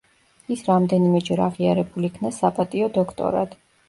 ის 0.53 0.61
რამდენიმეჯერ 0.69 1.41
აღიარებულ 1.47 2.07
იქნა 2.09 2.31
საპატიო 2.39 2.89
დოქტორად. 2.97 3.55